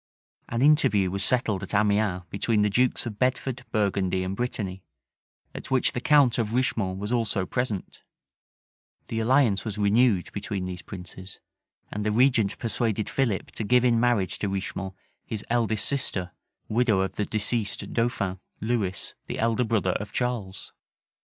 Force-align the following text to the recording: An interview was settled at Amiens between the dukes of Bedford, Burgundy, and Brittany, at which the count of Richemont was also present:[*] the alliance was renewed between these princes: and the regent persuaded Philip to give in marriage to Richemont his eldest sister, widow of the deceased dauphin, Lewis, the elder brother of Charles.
An 0.49 0.63
interview 0.63 1.11
was 1.11 1.23
settled 1.23 1.61
at 1.61 1.75
Amiens 1.75 2.23
between 2.31 2.63
the 2.63 2.71
dukes 2.71 3.05
of 3.05 3.19
Bedford, 3.19 3.63
Burgundy, 3.71 4.23
and 4.23 4.35
Brittany, 4.35 4.81
at 5.53 5.69
which 5.69 5.91
the 5.91 6.01
count 6.01 6.39
of 6.39 6.53
Richemont 6.55 6.97
was 6.97 7.11
also 7.11 7.45
present:[*] 7.45 8.01
the 9.09 9.19
alliance 9.19 9.63
was 9.63 9.77
renewed 9.77 10.31
between 10.31 10.65
these 10.65 10.81
princes: 10.81 11.39
and 11.91 12.03
the 12.03 12.11
regent 12.11 12.57
persuaded 12.57 13.09
Philip 13.11 13.51
to 13.51 13.63
give 13.63 13.85
in 13.85 13.99
marriage 13.99 14.39
to 14.39 14.49
Richemont 14.49 14.95
his 15.23 15.45
eldest 15.51 15.85
sister, 15.85 16.31
widow 16.67 17.01
of 17.01 17.15
the 17.17 17.25
deceased 17.27 17.93
dauphin, 17.93 18.39
Lewis, 18.59 19.13
the 19.27 19.37
elder 19.37 19.63
brother 19.65 19.91
of 19.91 20.11
Charles. 20.11 20.73